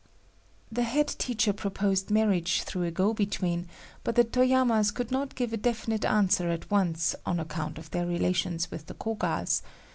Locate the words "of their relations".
7.77-8.71